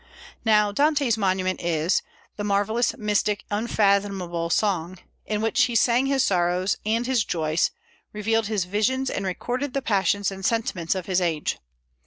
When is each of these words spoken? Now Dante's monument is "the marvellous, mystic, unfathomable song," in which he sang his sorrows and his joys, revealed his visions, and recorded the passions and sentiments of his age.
Now 0.43 0.71
Dante's 0.71 1.15
monument 1.15 1.61
is 1.61 2.01
"the 2.35 2.43
marvellous, 2.43 2.97
mystic, 2.97 3.45
unfathomable 3.51 4.49
song," 4.49 4.97
in 5.27 5.41
which 5.41 5.65
he 5.65 5.75
sang 5.75 6.07
his 6.07 6.23
sorrows 6.23 6.75
and 6.83 7.05
his 7.05 7.23
joys, 7.23 7.69
revealed 8.11 8.47
his 8.47 8.65
visions, 8.65 9.11
and 9.11 9.27
recorded 9.27 9.75
the 9.75 9.81
passions 9.83 10.31
and 10.31 10.43
sentiments 10.43 10.95
of 10.95 11.05
his 11.05 11.21
age. 11.21 11.59